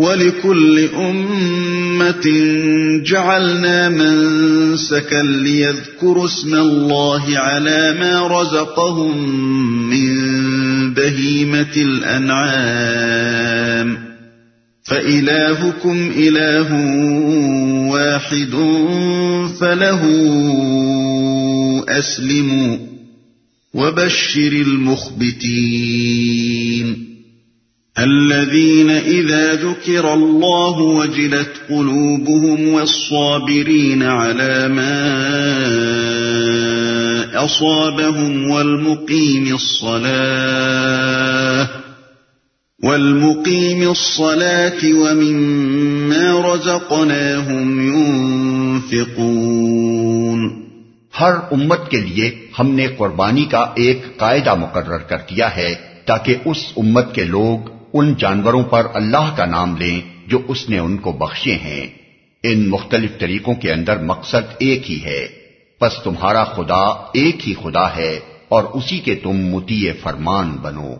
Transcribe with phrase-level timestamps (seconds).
[0.00, 2.24] وَلِكُلِّ أُمَّةٍ
[3.04, 9.28] جَعَلْنَا مَنْسَكًا لِيَذْكُرُوا اسْمَ اللَّهِ عَلَى مَا رَزَقَهُمْ
[9.90, 10.14] مِنْ
[10.94, 13.98] بَهِيمَةِ الْأَنْعَامِ.
[14.84, 16.72] فَإِلَٰهُكُمْ إِلَٰهٌ
[17.92, 18.54] وَاحِدٌ
[19.60, 20.02] فَلَهُ
[21.88, 22.76] أَسْلِمُوا
[23.74, 27.09] وَبَشِّرِ الْمُخْبِتِينَ.
[27.96, 35.00] الذين إذا ذكر الله وجلت قلوبهم والصابرين على ما
[37.34, 41.00] أصابهم والمقيم الصلاة
[42.80, 49.30] والمقيم الصلاة ومما رزقناهم ينفقون
[51.14, 52.26] ہر امت کے لیے
[52.58, 55.72] ہم نے قربانی کا ایک قاعدہ مقرر کر دیا ہے
[56.06, 57.58] تاکہ اس امت کے لوگ
[57.92, 61.86] ان جانوروں پر اللہ کا نام لیں جو اس نے ان کو بخشے ہیں۔
[62.42, 65.28] ان مختلف طریقوں کے اندر مقصد ایک ہی ہے۔
[65.80, 70.94] پس تمہارا خدا ایک ہی خدا ہے اور اسی کے تم متی فرمان بنو۔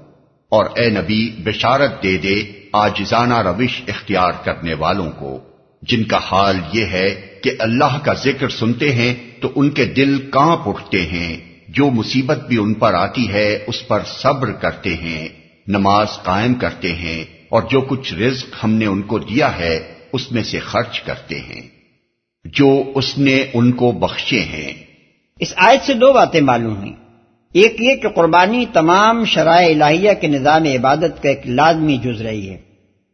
[0.48, 5.38] اور اے نبی، بشارت دے دے آجزانہ روش اختیار کرنے والوں کو۔
[5.82, 10.30] جن کا حال یہ ہے کہ اللہ کا ذکر سنتے ہیں تو ان کے دل
[10.30, 11.36] کانپ اٹھتے ہیں۔
[11.68, 15.28] جو مصیبت بھی ان پر آتی ہے، اس پر صبر کرتے ہیں۔
[15.70, 19.80] نماز قائم کرتے ہیں اور جو کچھ رزق ہم نے ان کو دیا ہے،
[20.12, 21.80] اس میں سے خرچ کرتے ہیں۔
[22.44, 24.72] جو اس نے ان کو بخشے ہیں۔
[25.40, 26.92] اس آیت سے دو باتیں معلوم ہوئی
[27.54, 32.50] ایک یہ کہ قربانی تمام شرائع الہیہ کے نظام عبادت کا ایک لازمی جز رہی
[32.50, 32.58] ہے۔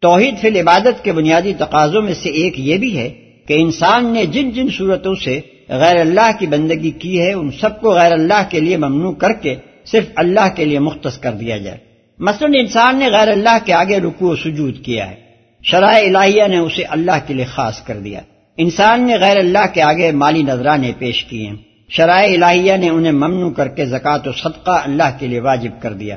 [0.00, 3.08] توحید فی العبادت کے بنیادی تقاضوں میں سے ایک یہ بھی ہے
[3.46, 7.80] کہ انسان نے جن جن صورتوں سے غیر اللہ کی بندگی کی ہے، ان سب
[7.80, 9.54] کو غیر اللہ کے لیے ممنوع کر کے
[9.84, 11.85] صرف اللہ کے لیے مختص کر دیا جائے۔
[12.19, 15.17] مثلا انسان نے غیر اللہ کے آگے رکو و سجود کیا ہے۔
[15.62, 18.20] شرائع الہیہ نے اسے اللہ کے لیے خاص کر دیا۔
[18.56, 21.56] انسان نے غیر اللہ کے آگے مالی نذرانے پیش کیے ہیں۔
[21.89, 25.93] شرائع الہیہ نے انہیں ممنوع کر کے زکوٰۃ و صدقہ اللہ کے لیے واجب کر
[25.93, 26.16] دیا۔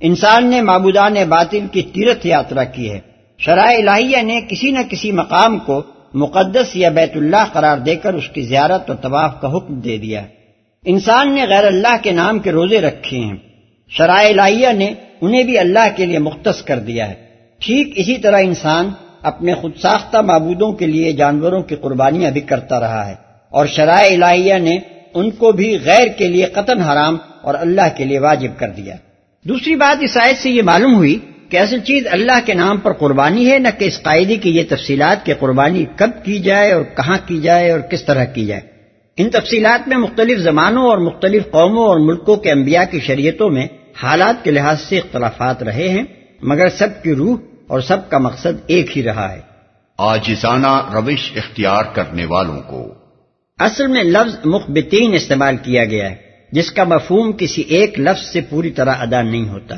[0.00, 3.00] انسان نے معبودان باطل کی تیرتھ یاترا کی ہے۔
[3.38, 5.82] شرائع الہیہ نے کسی نہ کسی مقام کو
[6.14, 9.98] مقدس یا بیت اللہ قرار دے کر اس کی زیارت اور طواف کا حکم دے
[9.98, 10.22] دیا۔
[10.84, 13.36] انسان نے غیر اللہ کے نام کے روزے رکھے ہیں۔
[13.98, 17.14] شرائع الہیہ نے انہیں بھی اللہ کے لیے مختص کر دیا ہے۔
[17.58, 18.90] ٹھیک اسی طرح انسان
[19.22, 23.14] اپنے خود ساختہ معبودوں کے لیے جانوروں کی قربانیاں بھی کرتا رہا ہے
[23.50, 24.78] اور شرائع الہیہ نے
[25.14, 28.94] ان کو بھی غیر کے لیے قطن حرام اور اللہ کے لیے واجب کر دیا۔
[29.44, 31.18] دوسری بات اس آیت سے یہ معلوم ہوئی
[31.48, 34.62] کہ اصل چیز اللہ کے نام پر قربانی ہے، نہ کہ اس قاعدے کی یہ
[34.68, 38.60] تفصیلات کہ قربانی کب کی جائے اور کہاں کی جائے اور کس طرح کی جائے۔
[39.16, 43.66] ان تفصیلات میں مختلف زمانوں اور مختلف قوموں اور ملکوں کے انبیاء کی شریعتوں میں
[44.02, 46.02] حالات کے لحاظ سے اختلافات رہے ہیں
[46.42, 49.40] مگر سب کی روح اور سب کا مقصد ایک ہی رہا ہے۔
[49.98, 52.94] آجزانہ روش اختیار کرنے والوں کو۔
[53.58, 56.14] اصل میں لفظ مخبتین استعمال کیا گیا ہے
[56.52, 59.76] جس کا مفہوم کسی ایک لفظ سے پوری طرح ادا نہیں ہوتا۔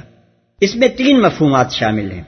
[0.61, 2.23] اس میں تین مفہومات شامل ہیں۔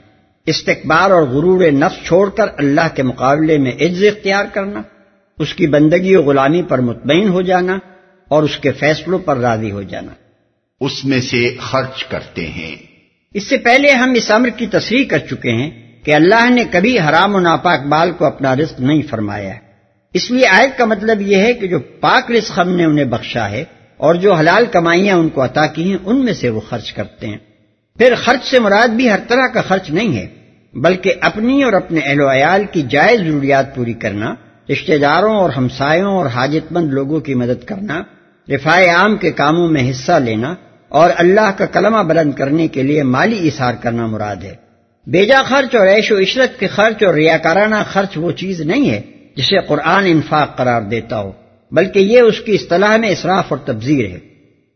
[0.45, 4.81] استقبال اور غرور نفس چھوڑ کر اللہ کے مقابلے میں عز اختیار کرنا
[5.39, 7.77] اس کی بندگی و غلامی پر مطمئن ہو جانا
[8.27, 10.11] اور اس کے فیصلوں پر راضی ہو جانا۔
[10.79, 12.75] اس میں سے خرچ کرتے ہیں۔
[13.33, 15.69] اس سے پہلے ہم اس امر کی تصریح کر چکے ہیں
[16.03, 19.59] کہ اللہ نے کبھی حرام و ناپاک بال کو اپنا رزق نہیں فرمایا ہے۔
[20.13, 23.49] اس لیے آیت کا مطلب یہ ہے کہ جو پاک رزق ہم نے انہیں بخشا
[23.49, 23.63] ہے
[23.97, 27.27] اور جو حلال کمائیاں ان کو عطا کی ہیں، ان میں سے وہ خرچ کرتے
[27.27, 27.37] ہیں۔
[27.97, 30.27] پھر خرچ سے مراد بھی ہر طرح کا خرچ نہیں ہے،
[30.73, 34.35] بلکہ اپنی اور اپنے اہل و عیال کی جائز ضروریات پوری کرنا،
[34.71, 38.03] رشتہ داروں اور ہمسایوں اور حاجت مند لوگوں کی مدد کرنا،
[38.49, 40.55] رفاع عام کے کاموں میں حصہ لینا
[40.89, 44.55] اور اللہ کا کلمہ بلند کرنے کے لیے مالی اثار کرنا مراد ہے۔
[45.07, 49.01] بیجا خرچ اور عیش و عشرت کے خرچ اور ریاکارانہ خرچ وہ چیز نہیں ہے
[49.35, 51.31] جسے قرآن انفاق قرار دیتا ہو،
[51.71, 54.19] بلکہ یہ اس کی اصطلاح میں اصراف اور تبذیر ہے۔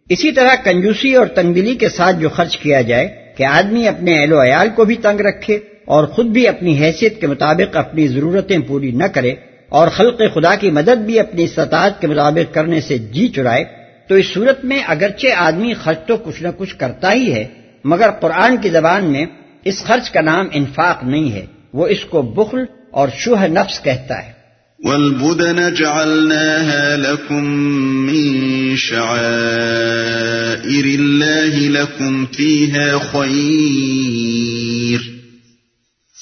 [0.10, 4.34] اسی طرح کنجوسی اور تنگدلی کے ساتھ جو خرچ کیا جائے کہ آدمی اپنے اہل
[4.34, 8.58] و عیال کو بھی تنگ رکھے اور خود بھی اپنی حیثیت کے مطابق اپنی ضرورتیں
[8.68, 9.34] پوری نہ کرے
[9.70, 13.64] اور خلق خدا کی مدد بھی اپنی استطاعت کے مطابق کرنے سے جی چرائے
[14.10, 17.46] تو اس صورت میں اگرچہ آدمی خرچ تو کچھ نہ کچھ کرتا ہی ہے،
[17.84, 19.26] مگر قرآن کی زبان میں
[19.66, 22.60] اس خرچ کا نام انفاق نہیں ہے، وہ اس کو بخل
[22.92, 24.32] اور شوہ نفس کہتا ہے۔
[24.84, 27.46] والبدن جعلناها لكم
[28.10, 35.00] من شعائر الله لكم فيها خير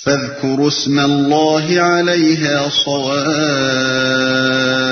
[0.06, 4.87] فاذكروا اسم الله عليها صواف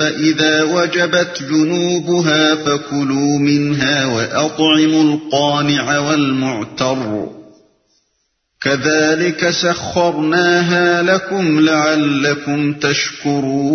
[0.00, 7.24] فإذا وجبت جنوبها فكلوا منها وأطعموا القانع والمعتر
[8.60, 13.70] كذلك سخرناها لكم لعلكم تشكرون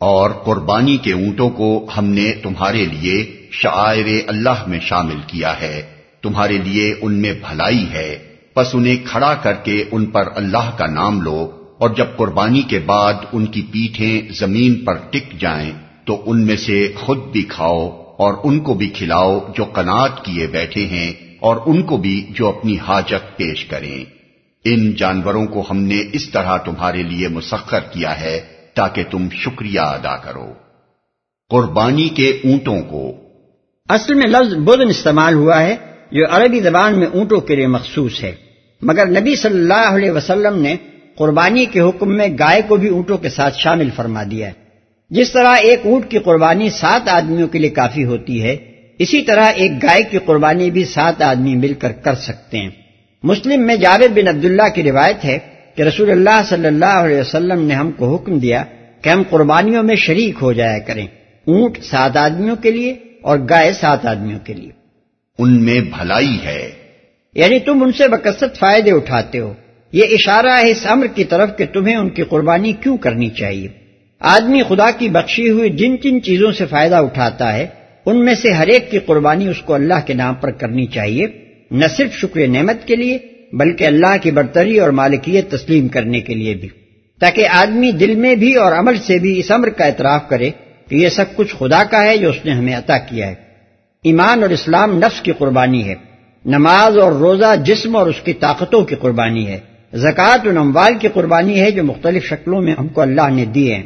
[0.00, 5.82] اور قربانی کے اونٹوں کو ہم نے تمہارے لیے شعائر اللہ میں شامل کیا ہے۔
[6.22, 8.18] تمہارے لیے ان میں بھلائی ہے۔
[8.54, 12.78] پس انہیں کھڑا کر کے ان پر اللہ کا نام لو۔ اور جب قربانی کے
[12.78, 15.70] بعد ان کی پیٹھیں زمین پر ٹک جائیں،
[16.04, 20.46] تو ان میں سے خود بھی کھاؤ اور ان کو بھی کھلاؤ جو قناعت کیے
[20.46, 24.04] بیٹھے ہیں اور ان کو بھی جو اپنی حاجت پیش کریں۔
[24.64, 28.40] ان جانوروں کو ہم نے اس طرح تمہارے لیے مسخر کیا ہے
[28.74, 30.52] تاکہ تم شکریہ ادا کرو۔
[31.50, 33.12] قربانی کے اونٹوں کو۔
[33.88, 35.76] اصل میں لفظ بدن استعمال ہوا ہے،
[36.12, 38.34] جو عربی زبان میں اونٹوں کے لیے مخصوص ہے۔
[38.82, 40.76] مگر نبی صلی اللہ علیہ وسلم نے
[41.18, 44.52] قربانی کے حکم میں گائے کو بھی اونٹوں کے ساتھ شامل فرما دیا ہے۔
[45.10, 48.56] جس طرح ایک اونٹ کی قربانی سات آدمیوں کے لیے کافی ہوتی ہے
[48.98, 52.68] اسی طرح ایک گائے کی قربانی بھی سات آدمی مل کر کر سکتے ہیں۔
[53.22, 55.38] مسلم میں جاوید بن عبداللہ کی روایت ہے
[55.74, 58.64] کہ رسول اللہ صلی اللہ علیہ وسلم نے ہم کو حکم دیا
[59.02, 61.06] کہ ہم قربانیوں میں شریک ہو جایا کریں
[61.46, 64.70] اونٹ سات آدمیوں کے لیے اور گائے سات آدمیوں کے لیے۔
[65.38, 66.70] ان میں بھلائی ہے۔
[67.34, 69.54] یعنی تم ان سے بکثرت فائدے اٹھاتے ہو۔
[69.92, 73.68] یہ اشارہ ہے اس امر کی طرف کہ تمہیں ان کی قربانی کیوں کرنی چاہیے۔
[74.20, 77.66] آدمی خدا کی بخشی ہوئی جن جن چیزوں سے فائدہ اٹھاتا ہے،
[78.06, 81.26] ان میں سے ہر ایک کی قربانی اس کو اللہ کے نام پر کرنی چاہیے،
[81.70, 83.18] نہ صرف شکر نعمت کے لیے،
[83.52, 86.68] بلکہ اللہ کی برتری اور مالکیت تسلیم کرنے کے لیے بھی۔
[87.20, 90.50] تاکہ آدمی دل میں بھی اور عمل سے بھی اس امر کا اعتراف کرے
[90.88, 93.34] کہ یہ سب کچھ خدا کا ہے جو اس نے ہمیں عطا کیا ہے۔
[94.04, 95.94] ایمان اور اسلام نفس کی قربانی ہے۔
[96.44, 99.58] نماز اور روزہ جسم اور اس کی طاقتوں کی قربانی ہے۔
[99.92, 103.82] زکوٰۃ و کی قربانی ہے جو مختلف شکلوں میں ہم کو اللہ نے دیے ہیں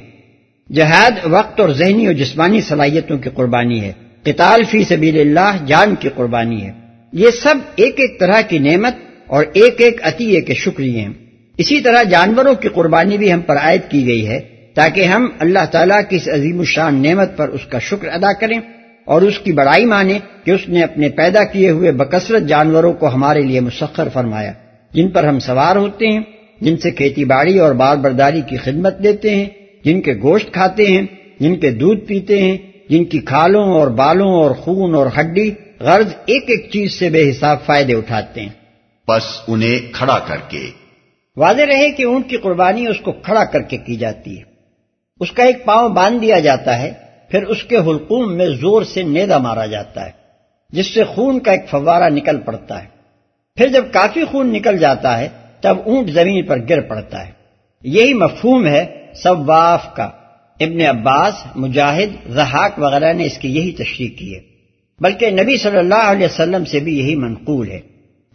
[0.72, 5.94] جہاد، وقت اور ذہنی اور جسمانی صلاحیتوں کی قربانی ہے۔ قتال فی سبیل اللہ جان
[5.94, 6.72] کی قربانی ہے۔
[7.12, 8.94] یہ سب ایک ایک طرح کی نعمت
[9.26, 11.12] اور ایک ایک عطیے کے شکریہ ہیں۔
[11.58, 14.40] اسی طرح جانوروں کی قربانی بھی ہم پر عائد کی گئی ہے
[14.74, 18.60] تاکہ ہم اللہ تعالیٰ کی اس عظیم الشان نعمت پر اس کا شکر ادا کریں
[19.04, 23.14] اور اس کی بڑائی مانے کہ اس نے اپنے پیدا کیے ہوئے بکثرت جانوروں کو
[23.14, 24.52] ہمارے لیے مسخر فرمایا۔
[24.94, 26.20] جن پر ہم سوار ہوتے ہیں
[26.60, 29.48] جن سے کھیتی باڑی اور بار برداری کی خدمت دیتے ہیں
[29.84, 31.02] جن کے گوشت کھاتے ہیں
[31.40, 32.58] جن کے دودھ پیتے ہیں
[32.88, 35.50] جن کی کھالوں اور بالوں اور خون اور ہڈی
[35.80, 38.48] غرض ایک ایک چیز سے بے حساب فائدے اٹھاتے ہیں۔
[39.08, 40.70] بس انہیں کھڑا کر کے۔
[41.36, 44.42] واضح رہے کہ اونٹ کی قربانی اس کو کھڑا کر کے کی جاتی ہے۔
[45.20, 46.92] اس کا ایک پاؤں باندھ دیا جاتا ہے
[47.30, 50.10] پھر اس کے حلقوم میں زور سے نیدا مارا جاتا ہے
[50.70, 53.01] جس سے خون کا ایک فوارہ نکل پڑتا ہے۔
[53.56, 55.28] پھر جب کافی خون نکل جاتا ہے،
[55.60, 57.32] تب اونٹ زمین پر گر پڑتا ہے۔
[57.82, 60.04] یہی مفہوم ہے سواف کا۔
[60.60, 64.40] ابن عباس، مجاہد رحاق وغیرہ نے اس کی یہی تشریح کی ہے۔
[65.00, 67.80] بلکہ نبی صلی اللہ علیہ وسلم سے بھی یہی منقول ہے۔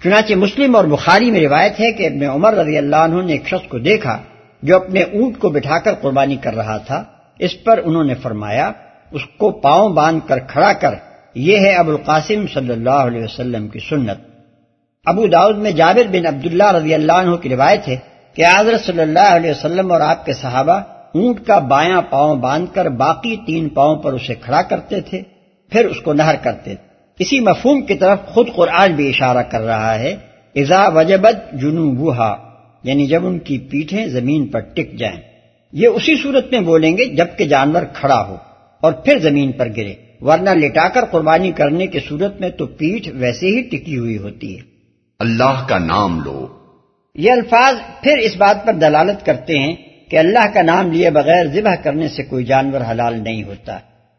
[0.03, 3.47] چنانچہ مسلم اور بخاری میں روایت ہے کہ ابن عمر رضی اللہ عنہ نے ایک
[3.47, 4.21] شخص کو دیکھا
[4.63, 7.03] جو اپنے اونٹ کو بٹھا کر قربانی کر رہا تھا۔
[7.39, 8.71] اس پر انہوں نے فرمایا،
[9.11, 10.93] اس کو پاؤں باندھ کر کھڑا کر،
[11.35, 14.36] یہ ہے ابو القاسم صلی اللہ علیہ وسلم کی سنت۔
[15.07, 17.97] ابو داؤد میں جابر بن عبداللہ رضی اللہ عنہ کی روایت ہے
[18.35, 20.79] کہ حضرت صلی اللہ علیہ وسلم اور آپ کے صحابہ
[21.13, 25.21] اونٹ کا بایاں پاؤں باندھ کر باقی تین پاؤں پر اسے کھڑا کرتے تھے،
[25.71, 26.85] پھر اس کو نہر کرتے تھے۔
[27.19, 30.15] اسی مفہوم کی طرف خود قرآن بھی اشارہ کر رہا ہے
[30.55, 32.35] ازا وجبت جنوبہ
[32.83, 35.19] یعنی جب ان کی پیٹھیں زمین پر ٹک جائیں۔
[35.73, 38.35] یہ اسی صورت میں بولیں گے جبکہ جانور کھڑا ہو
[38.83, 43.09] اور پھر زمین پر گرے۔ ورنہ لٹا کر قربانی کرنے کی صورت میں تو پیٹھ
[43.15, 44.76] ویسے ہی ٹکی ہوئی ہوتی ہے۔
[45.19, 46.47] اللہ کا نام لو۔
[47.15, 49.75] یہ الفاظ پھر اس بات پر دلالت کرتے ہیں
[50.09, 53.77] کہ اللہ کا نام لیے بغیر ذبح کرنے سے کوئی جانور حلال نہیں ہوتا۔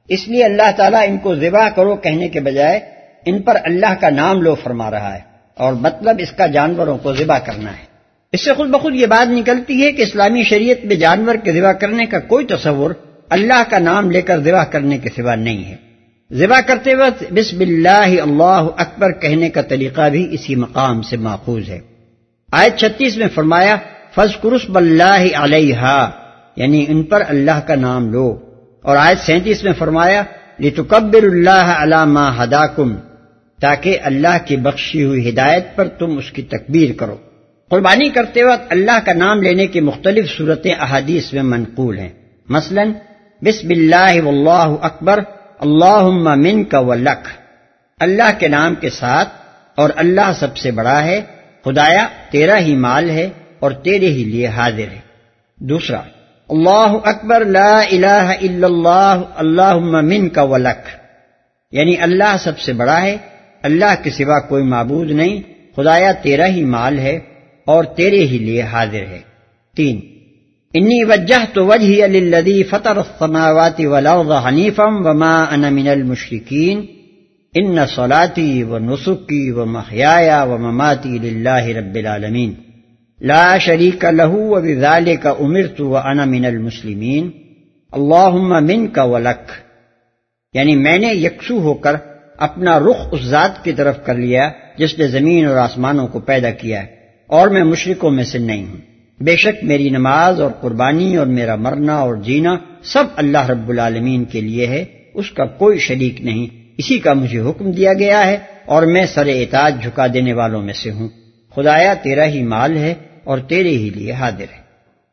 [0.08, 2.80] اس لیے اللہ تعالیٰ ان کو ذبح کرو کہنے کے بجائے
[3.26, 5.20] ان پر اللہ کا نام لو فرما رہا ہے
[5.54, 7.84] اور مطلب اس کا جانوروں کو ذبح کرنا ہے۔
[8.32, 11.72] اس سے خود بخود یہ بات نکلتی ہے کہ اسلامی شریعت میں جانور کے ذبح
[11.72, 12.90] کرنے کا کوئی تصور
[13.30, 15.87] اللہ کا نام لے کر ذبح کرنے کے سوا نہیں ہے۔
[16.32, 21.68] ذبح کرتے وقت بسم اللہ اللہ اکبر کہنے کا طریقہ بھی اسی مقام سے ماخوذ
[21.68, 21.80] ہے۔
[22.52, 23.76] آیت چھتیس میں فرمایا
[24.14, 26.06] فض قرس بلّہ علیہ
[26.56, 28.38] یعنی ان پر اللہ کا نام لو۔
[28.82, 30.22] اور آیت سینتیس میں فرمایا،
[30.60, 32.66] لتکبر اللہ علامہ ہدا
[33.60, 37.16] تاکہ اللہ کی بخشی ہوئی ہدایت پر تم اس کی تکبیر کرو۔
[37.70, 42.08] قربانی کرتے وقت اللہ کا نام لینے کی مختلف صورتیں احادیث میں منقول ہیں۔
[42.48, 42.84] مثلا،
[43.42, 45.20] بسم اللہ واللہ اکبر
[45.60, 47.28] اللہ من کا ولک
[48.00, 49.28] اللہ کے نام کے ساتھ
[49.74, 51.20] اور اللہ سب سے بڑا ہے،
[51.64, 53.28] خدایا تیرا ہی مال ہے
[53.60, 55.00] اور تیرے ہی لیے حاضر ہے۔
[55.58, 56.00] دوسرا،
[56.48, 60.88] اللہ اکبر، لا الہ الا اللہ اللہ من کا ولک
[61.72, 63.16] یعنی اللہ سب سے بڑا ہے،
[63.62, 65.42] اللہ کے سوا کوئی معبود نہیں،
[65.76, 67.18] خدایا تیرا ہی مال ہے
[67.66, 69.20] اور تیرے ہی لیے حاضر ہے۔
[69.76, 70.00] تین
[70.74, 76.86] انی وجہ تو وجہ الدی فتح السماوات والارض حنیفم وما انا من المشرکین.
[77.54, 82.52] ان صلاتی و نسکی و محیا و مماتی للہ رب العالمین.
[83.20, 87.30] لا شریک لہو و بذالک امرت و انا من المسلمین.
[87.92, 89.50] اللہم من کا ولک
[90.54, 91.96] یعنی میں نے یکسو ہو کر
[92.36, 94.48] اپنا رخ اس ذات کی طرف کر لیا
[94.78, 96.86] جس نے زمین اور آسمانوں کو پیدا کیا ہے
[97.26, 98.87] اور میں مشرقوں میں سے نہیں ہوں۔
[99.20, 104.24] بے شک میری نماز اور قربانی اور میرا مرنا اور جینا سب اللہ رب العالمین
[104.24, 104.84] کے لیے ہے
[105.14, 106.46] اس کا کوئی شریک نہیں۔
[106.78, 110.72] اسی کا مجھے حکم دیا گیا ہے اور میں سر اعتاج جھکا دینے والوں میں
[110.72, 111.08] سے ہوں۔
[111.54, 112.94] خدایا تیرا ہی مال ہے
[113.24, 114.68] اور تیرے ہی لیے حاضر ہے۔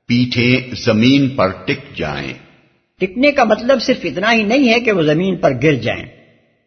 [0.08, 2.34] پیٹھیں زمین پر ٹک جائیں۔
[3.00, 6.06] ٹکنے کا مطلب صرف اتنا ہی نہیں ہے کہ وہ زمین پر گر جائیں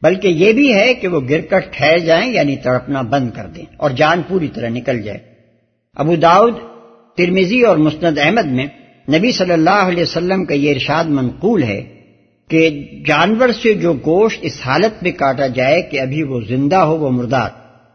[0.02, 3.64] بلکہ یہ بھی ہے کہ وہ گر کر ٹھہر جائیں یعنی تڑپنا بند کر دیں
[3.76, 5.18] اور جان پوری طرح نکل جائے۔
[5.94, 6.54] ابو داؤد
[7.18, 8.66] ترمیزی اور مسند احمد میں
[9.08, 11.84] نبی صلی اللہ علیہ وسلم کا یہ ارشاد منقول ہے
[12.50, 16.96] کہ جانور سے جو گوشت اس حالت میں کاٹا جائے کہ ابھی وہ زندہ ہو
[16.96, 17.48] وہ مردار۔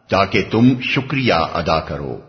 [0.10, 2.20] تاکہ تم شکریہ ادا کرو۔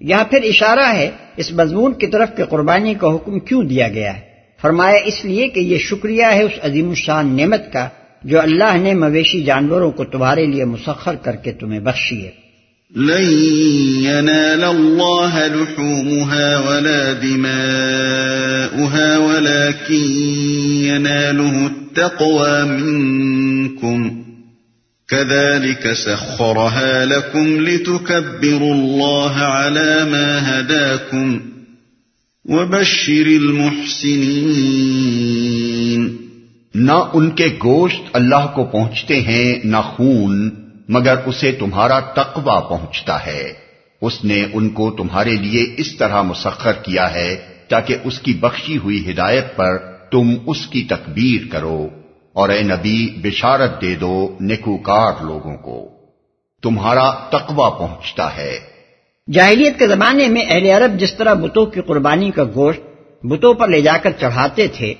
[0.00, 4.16] یہاں پھر اشارہ ہے اس مضمون کی طرف کہ قربانی کا حکم کیوں دیا گیا
[4.16, 4.20] ہے؟
[4.62, 7.88] فرمایا اس لیے کہ یہ شکریہ ہے اس عظیم الشان نعمت کا
[8.22, 12.43] جو اللہ نے مویشی جانوروں کو تمہارے لیے مسخر کر کے تمہیں بخشی ہے۔
[12.96, 13.24] لن
[14.04, 20.04] ينال الله لحومها ولا دماؤها ولكن
[20.84, 24.24] يناله التقوى منكم.
[25.08, 31.40] كذلك سخرها لكم لتكبروا الله على ما هداكم
[32.44, 36.16] وبشر المحسنين.
[36.74, 43.26] نہ ان کے گوشت اللہ کو پہنچتے ہیں، نہ خون مگر اسے تمہارا تقوی پہنچتا
[43.26, 43.52] ہے۔
[44.02, 47.36] اس نے ان کو تمہارے لیے اس طرح مسخر کیا ہے
[47.68, 49.78] تاکہ اس کی بخشی ہوئی ہدایت پر
[50.10, 51.88] تم اس کی تکبیر کرو۔
[52.32, 55.88] اور اے نبی، بشارت دے دو نکوکار لوگوں کو۔
[56.62, 58.60] تمہارا تقوی پہنچتا ہے۔
[59.32, 62.80] جاہلیت کے زمانے میں اہل عرب جس طرح بتوں کی قربانی کا گوشت
[63.24, 64.94] بتوں پر لے جا کر چڑھاتے تھے،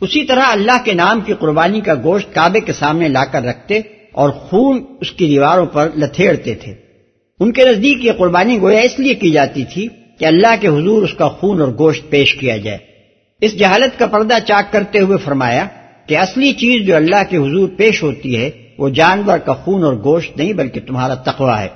[0.00, 3.80] اسی طرح اللہ کے نام کی قربانی کا گوشت کعبے کے سامنے لا کر رکھتے
[4.18, 6.74] اور خون اس کی دیواروں پر لتھیڑتے تھے۔
[7.40, 11.02] ان کے نزدیک یہ قربانی گویا اس لیے کی جاتی تھی کہ اللہ کے حضور
[11.02, 12.78] اس کا خون اور گوشت پیش کیا جائے۔
[13.40, 15.66] اس جہالت کا پردہ چاک کرتے ہوئے فرمایا
[16.06, 19.94] کہ اصلی چیز جو اللہ کے حضور پیش ہوتی ہے، وہ جانور کا خون اور
[19.94, 21.68] گوشت نہیں، بلکہ تمہارا تقوی ہے۔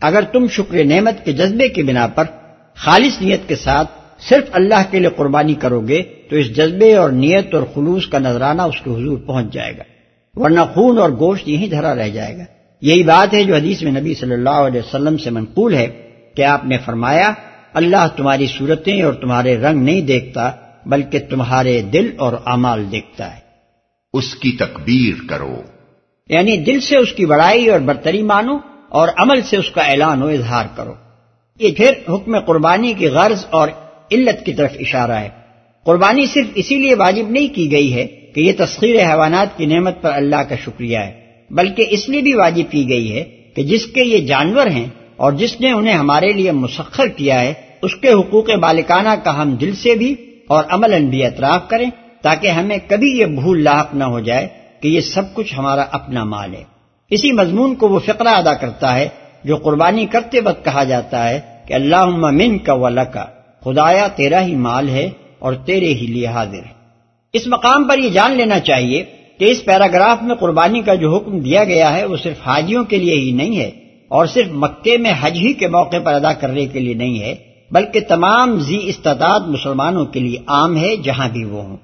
[0.00, 2.24] اگر تم شکر نعمت کے جذبے کی بنا پر
[2.74, 3.90] خالص نیت کے ساتھ
[4.28, 8.18] صرف اللہ کے لیے قربانی کرو گے، تو اس جذبے اور نیت اور خلوص کا
[8.18, 9.82] نذرانہ اس کے حضور پہنچ جائے گا۔
[10.36, 12.44] ورنہ خون اور گوشت یہیں دھرا رہ جائے گا۔
[12.80, 16.44] یہی بات ہے جو حدیث میں نبی صلی اللہ علیہ وسلم سے منقول ہے کہ
[16.44, 17.32] آپ نے فرمایا
[17.72, 20.50] اللہ تمہاری صورتیں اور تمہارے رنگ نہیں دیکھتا
[20.86, 23.40] بلکہ تمہارے دل اور اعمال دیکھتا ہے۔
[24.12, 25.62] اس کی تکبیر کرو۔
[26.28, 30.22] یعنی دل سے اس کی بڑائی اور برتری مانو اور عمل سے اس کا اعلان
[30.22, 30.94] و اظہار کرو۔
[31.58, 33.68] یہ پھر حکم قربانی کی غرض اور
[34.12, 35.28] علت کی طرف اشارہ ہے۔
[35.84, 40.02] قربانی صرف اسی لیے واجب نہیں کی گئی ہے کہ یہ تسخیر حیوانات کی نعمت
[40.02, 41.12] پر اللہ کا شکریہ ہے،
[41.50, 43.24] بلکہ اس لیے بھی واجب کی گئی ہے
[43.54, 44.86] کہ جس کے یہ جانور ہیں
[45.16, 49.54] اور جس نے انہیں ہمارے لیے مسخر کیا ہے، اس کے حقوق بالکانہ کا ہم
[49.54, 50.14] دل سے بھی
[50.48, 51.90] اور عمل بھی اطراف کریں
[52.22, 54.46] تاکہ ہمیں کبھی یہ بھول لاحق نہ ہو جائے
[54.80, 56.62] کہ یہ سب کچھ ہمارا اپنا مال ہے۔
[57.10, 59.08] اسی مضمون کو وہ فقرہ ادا کرتا ہے
[59.44, 63.24] جو قربانی کرتے وقت کہا جاتا ہے کہ اللہ من کا ولا کا
[63.64, 66.73] خدایا تیرا ہی مال ہے اور تیرے ہی لیے حاضر۔ ہے
[67.34, 69.04] اس مقام پر یہ جان لینا چاہیے
[69.38, 72.98] کہ اس پیراگراف میں قربانی کا جو حکم دیا گیا ہے وہ صرف حاجیوں کے
[72.98, 73.70] لیے ہی نہیں ہے
[74.08, 77.34] اور صرف مکے میں حج ہی کے موقع پر ادا کرنے کے لیے نہیں ہے،
[77.70, 81.76] بلکہ تمام زی استطاعت مسلمانوں کے لیے عام ہے جہاں بھی وہ ہوں۔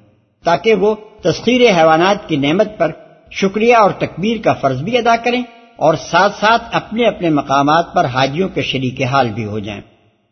[0.45, 2.91] تاکہ وہ تسخیر حیوانات کی نعمت پر
[3.31, 5.43] شکریہ اور تکبیر کا فرض بھی ادا کریں
[5.77, 9.81] اور ساتھ ساتھ اپنے اپنے مقامات پر حاجیوں کے شریک حال بھی ہو جائیں۔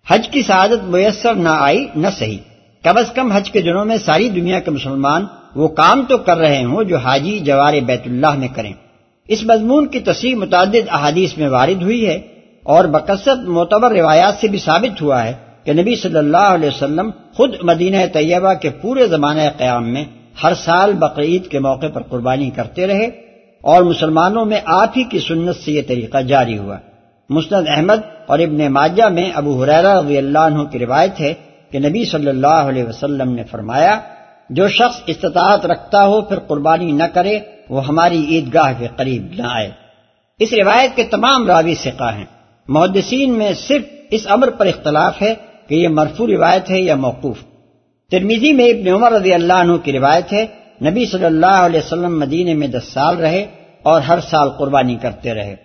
[0.08, 2.38] حج کی سعادت میسر نہ آئی نہ صحیح۔
[2.82, 5.24] کم از کم حج کے دنوں میں ساری دنیا کے مسلمان
[5.56, 8.72] وہ کام تو کر رہے ہوں جو حاجی جوار بیت اللہ میں کریں۔
[9.28, 12.20] اس مضمون کی تصریح متعدد احادیث میں وارد ہوئی ہے
[12.62, 15.32] اور بکثرت معتبر روایات سے بھی ثابت ہوا ہے
[15.64, 20.04] کہ نبی صلی اللہ علیہ وسلم خود مدینہ طیبہ کے پورے زمانہ قیام میں
[20.42, 23.06] ہر سال بقرعید کے موقع پر قربانی کرتے رہے
[23.60, 26.76] اور مسلمانوں میں آپ ہی کی سنت سے یہ طریقہ جاری ہوا۔
[27.30, 31.34] مسند احمد اور ابن ماجہ میں ابو حریرہ رضی اللہ عنہ کی روایت ہے
[31.70, 34.00] کہ نبی صلی اللہ علیہ وسلم نے فرمایا،
[34.50, 39.46] جو شخص استطاعت رکھتا ہو، پھر قربانی نہ کرے، وہ ہماری عیدگاہ کے قریب نہ
[39.46, 39.70] آئے۔
[40.38, 42.24] اس روایت کے تمام راوی سقہ ہیں۔
[42.68, 45.34] محدثین میں صرف اس امر پر اختلاف ہے
[45.68, 47.36] کہ یہ مرفوع روایت ہے یا موقوف۔
[48.10, 50.46] ترمیزی میں ابن عمر رضی اللہ عنہ کی روایت ہے،
[50.90, 53.46] نبی صلی اللہ علیہ وسلم مدینے میں دس سال رہے
[53.82, 55.56] اور ہر سال قربانی کرتے رہے۔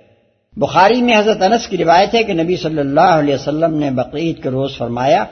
[0.58, 4.44] بخاری میں حضرت انس کی روایت ہے کہ نبی صلی اللہ علیہ وسلم نے بقرعید
[4.44, 5.26] کے روز فرمایا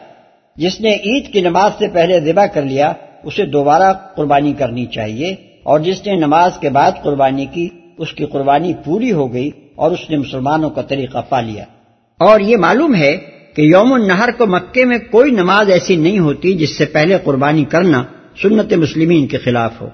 [0.56, 2.94] جس نے عید کی نماز سے پہلے ذبح کر لیا،
[3.24, 8.26] اسے دوبارہ قربانی کرنی چاہیے، اور جس نے نماز کے بعد قربانی کی، اس کی
[8.26, 11.64] قربانی پوری ہو گئی، اور اس نے مسلمانوں کا طریقہ پا لیا۔
[12.20, 13.18] اور یہ معلوم ہے
[13.56, 17.66] کہ یوم النہر کو مکے میں کوئی نماز ایسی نہیں ہوتی جس سے پہلے قربانی
[17.66, 18.04] کرنا
[18.42, 19.90] سنت مسلمین کے خلاف ہو۔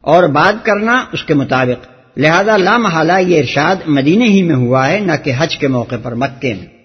[0.00, 1.86] اور بعد کرنا اس کے مطابق۔
[2.18, 6.14] لہذا لامحالہ یہ ارشاد مدینے ہی میں ہوا ہے، نہ کہ حج کے موقع پر
[6.14, 6.75] مکے میں۔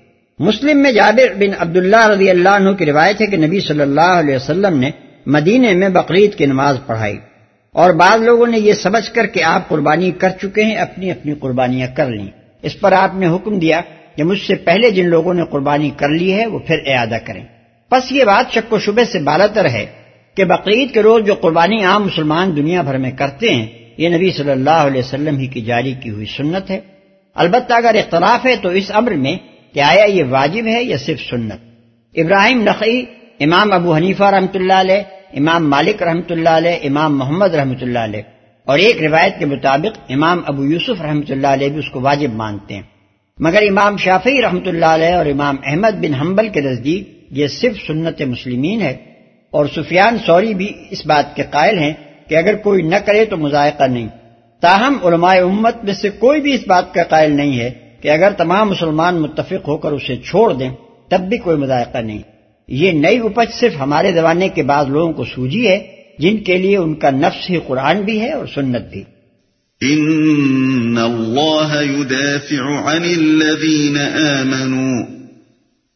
[0.41, 4.13] مسلم میں جابر بن عبداللہ رضی اللہ عنہ کی روایت ہے کہ نبی صلی اللہ
[4.21, 4.91] علیہ وسلم نے
[5.25, 7.17] مدینے میں بقرعید کی نماز پڑھائی
[7.71, 11.33] اور بعض لوگوں نے یہ سمجھ کر کہ آپ قربانی کر چکے ہیں، اپنی اپنی
[11.33, 12.27] قربانیاں کر لیں۔
[12.61, 13.81] اس پر آپ نے حکم دیا
[14.15, 17.43] کہ مجھ سے پہلے جن لوگوں نے قربانی کر لی ہے، وہ پھر اعادہ کریں۔
[17.91, 19.85] بس یہ بات شک و شبے سے بالتر ہے
[20.35, 23.67] کہ بقرعید کے روز جو قربانی عام مسلمان دنیا بھر میں کرتے ہیں،
[23.97, 26.79] یہ نبی صلی اللہ علیہ وسلم ہی کی جاری کی ہوئی سنت ہے۔
[27.35, 29.37] البتہ اگر اختلاف ہے تو اس امر میں
[29.73, 31.59] کہ آیا یہ واجب ہے یا صرف سنت؟
[32.15, 33.05] ابراہیم نقی
[33.39, 35.01] امام ابو حنیفہ رحمۃ اللہ علیہ،
[35.33, 38.21] امام مالک رحمۃ اللہ علیہ، امام محمد رحمۃ اللہ علیہ۔
[38.65, 42.33] اور ایک روایت کے مطابق امام ابو یوسف رحمۃ اللہ علیہ بھی اس کو واجب
[42.33, 42.81] مانتے ہیں۔
[43.39, 47.77] مگر امام شافی رحمۃ اللہ علیہ اور امام احمد بن حنبل کے نزدیک یہ صرف
[47.87, 48.97] سنت مسلمین ہے۔
[49.51, 51.93] اور سفیان سوری بھی اس بات کے قائل ہیں
[52.29, 54.07] کہ اگر کوئی نہ کرے تو مذائقہ نہیں۔
[54.61, 58.31] تاہم علماء امت میں سے کوئی بھی اس بات کا قائل نہیں ہے کہ اگر
[58.31, 60.69] تمام مسلمان متفق ہو کر اسے چھوڑ دیں
[61.09, 62.21] تب بھی کوئی مذائقہ نہیں۔
[62.67, 65.87] یہ نئی اپج صرف ہمارے زمانے کے بعد لوگوں کو سوجی ہے
[66.19, 69.03] جن کے لیے ان کا نفس ہی قرآن بھی ہے اور سنت بھی۔
[69.81, 75.05] ان اللہ يدافع عن الذین آمنوا۔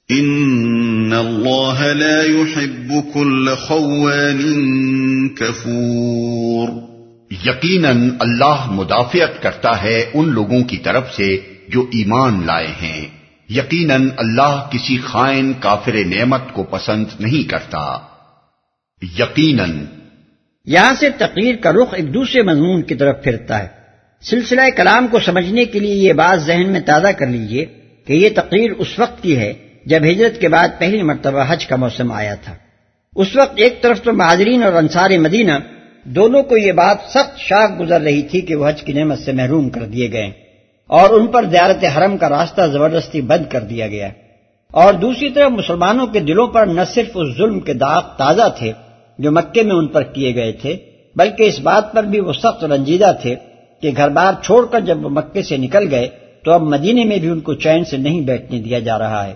[0.10, 6.70] ان اللہ لا يحب كل خوان کفور۔
[7.46, 11.40] یقیناً اللہ مدافعت کرتا ہے ان لوگوں کی طرف سے
[11.70, 13.06] جو ایمان لائے ہیں۔
[13.50, 17.98] یقیناً اللہ کسی خائن کافر نعمت کو پسند نہیں کرتا۔
[19.20, 19.86] یقیناً۔
[20.66, 23.68] یہاں سے تقریر کا رخ ایک دوسرے مضمون کی طرف پھرتا ہے۔
[24.22, 27.66] سلسلہ کلام کو سمجھنے کے لیے یہ بات ذہن میں تازہ کر لیجیے
[28.06, 29.54] کہ یہ تقریر اس وقت کی ہے
[29.86, 32.56] جب ہجرت کے بعد پہلی مرتبہ حج کا موسم آیا تھا۔
[33.16, 35.52] اس وقت ایک طرف تو مہاجرین اور انصار مدینہ
[36.04, 39.32] دونوں کو یہ بات سخت شاک گزر رہی تھی کہ وہ حج کی نعمت سے
[39.32, 40.45] محروم کر دیے گئے۔
[40.90, 44.10] اور ان پر زیارت حرم کا راستہ زبردستی بند کر دیا گیا
[44.72, 48.72] اور دوسری طرف مسلمانوں کے دلوں پر نہ صرف اس ظلم کے داغ تازہ تھے
[49.20, 50.76] جو مکے میں ان پر کیے گئے تھے،
[51.16, 53.36] بلکہ اس بات پر بھی وہ سخت رنجیدہ تھے
[53.82, 56.08] کہ گھر بار چھوڑ کر جب وہ مکے سے نکل گئے
[56.44, 59.34] تو اب مدینے میں بھی ان کو چین سے نہیں بیٹھنے دیا جا رہا ہے۔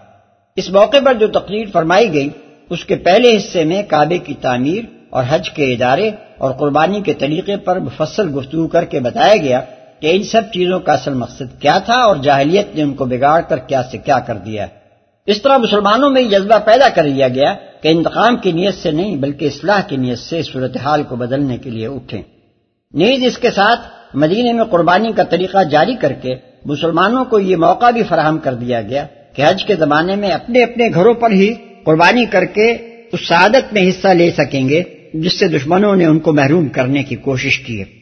[0.56, 2.30] اس موقع پر جو تقریر فرمائی گئی،
[2.70, 7.14] اس کے پہلے حصے میں کعبے کی تعمیر اور حج کے ادارے اور قربانی کے
[7.14, 9.62] طریقے پر مفصل گفتگو کر کے بتایا گیا
[10.02, 13.42] کہ ان سب چیزوں کا اصل مقصد کیا تھا اور جاہلیت نے ان کو بگاڑ
[13.42, 14.66] کر کیا سے کیا کر دیا
[15.26, 18.92] اس طرح مسلمانوں میں یہ جذبہ پیدا کر لیا گیا کہ انتقام کی نیت سے
[18.92, 22.22] نہیں بلکہ اصلاح کی نیت سے صورتحال کو بدلنے کے لیے اٹھیں۔
[22.94, 23.80] نیز اس کے ساتھ
[24.14, 26.36] مدینے میں قربانی کا طریقہ جاری کر کے
[26.66, 30.64] مسلمانوں کو یہ موقع بھی فراہم کر دیا گیا کہ حج کے زمانے میں اپنے
[30.64, 32.72] اپنے گھروں پر ہی قربانی کر کے
[33.12, 34.84] اس سعادت میں حصہ لے سکیں گے،
[35.14, 37.99] جس سے دشمنوں نے ان کو محروم کرنے کی کوشش کی ہے۔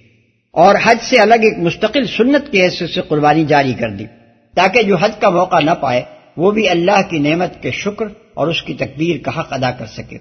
[0.58, 4.06] اور حج سے الگ ایک مستقل سنت کی حیثیت سے قربانی جاری کر دی
[4.56, 6.02] تاکہ جو حج کا موقع نہ پائے
[6.38, 9.86] وہ بھی اللہ کی نعمت کے شکر اور اس کی تکبیر کا حق ادا کر
[9.86, 10.17] سکے۔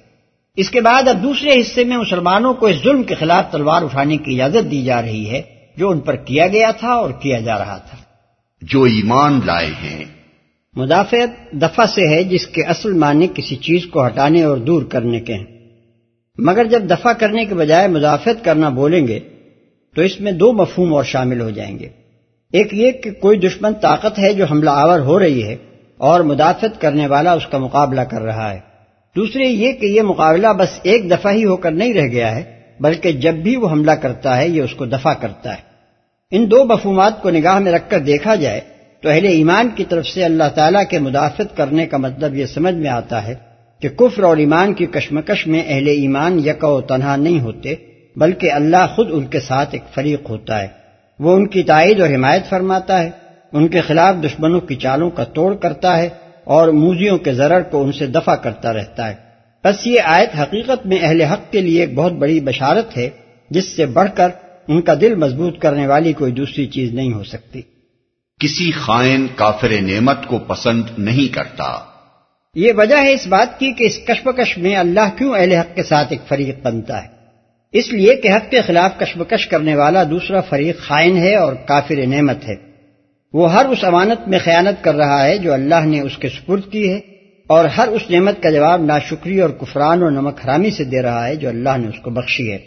[0.57, 4.17] اس کے بعد اب دوسرے حصے میں مسلمانوں کو اس ظلم کے خلاف تلوار اٹھانے
[4.17, 5.43] کی اجازت دی جا رہی ہے
[5.77, 7.97] جو ان پر کیا گیا تھا اور کیا جا رہا تھا۔
[8.63, 10.05] جو ایمان لائے ہیں۔
[10.77, 15.21] مدافعت دفع سے ہے جس کے اصل معنی کسی چیز کو ہٹانے اور دور کرنے
[15.21, 15.45] کے ہیں۔
[16.39, 19.21] مگر جب دفع کرنے کے بجائے مدافعت کرنا بولیں گے
[19.97, 21.89] تو اس میں دو مفہوم اور شامل ہو جائیں گے۔
[22.53, 25.57] ایک یہ کہ کوئی دشمن طاقت ہے جو حملہ آور ہو رہی ہے
[25.97, 28.59] اور مدافعت کرنے والا اس کا مقابلہ کر رہا ہے۔
[29.17, 32.43] دوسرے یہ کہ یہ مقابلہ بس ایک دفعہ ہی ہو کر نہیں رہ گیا ہے،
[32.81, 35.63] بلکہ جب بھی وہ حملہ کرتا ہے، یہ اس کو دفع کرتا ہے۔
[36.31, 38.61] ان دو مفہومات کو نگاہ میں رکھ کر دیکھا جائے
[39.03, 42.75] تو اہل ایمان کی طرف سے اللہ تعالیٰ کے مدافعت کرنے کا مطلب یہ سمجھ
[42.75, 43.35] میں آتا ہے
[43.81, 47.75] کہ کفر اور ایمان کی کشمکش میں اہل ایمان یکا و تنہا نہیں ہوتے۔
[48.17, 50.69] بلکہ اللہ خود ان کے ساتھ ایک فریق ہوتا ہے۔
[51.19, 53.11] وہ ان کی تائید اور حمایت فرماتا ہے
[53.53, 56.09] ان کے خلاف دشمنوں کی چالوں کا توڑ کرتا ہے
[56.45, 59.15] اور موزیوں کے ضرر کو ان سے دفع کرتا رہتا ہے۔
[59.65, 63.11] بس یہ آیت حقیقت میں اہل حق کے لیے ایک بہت بڑی بشارت ہے
[63.51, 64.29] جس سے بڑھ کر
[64.69, 67.63] ان کا دل مضبوط کرنے والی کوئی دوسری چیز نہیں ہو سکتی۔
[68.41, 71.79] کسی خائن کافر نعمت کو پسند نہیں کرتا۔
[72.55, 75.83] یہ وجہ ہے اس بات کی کہ اس کشمکش میں اللہ کیوں اہل حق کے
[75.83, 77.16] ساتھ ایک فریق بنتا ہے؟
[77.77, 82.07] اس لیے کہ حق کے خلاف کشمکش کرنے والا دوسرا فریق خائن ہے اور کافر
[82.07, 82.55] نعمت ہے۔
[83.33, 86.61] وہ ہر اس امانت میں خیانت کر رہا ہے جو اللہ نے اس کے سپرد
[86.71, 87.01] کی ہے
[87.47, 91.27] اور ہر اس نعمت کا جواب ناشکری اور کفران اور نمک حرامی سے دے رہا
[91.27, 92.59] ہے جو اللہ نے اس کو بخشی ہے۔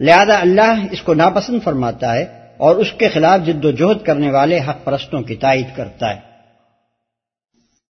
[0.00, 2.24] لہذا اللہ اس کو ناپسند فرماتا ہے
[2.56, 6.29] اور اس کے خلاف جد و جہد کرنے والے حق پرستوں کی تائید کرتا ہے۔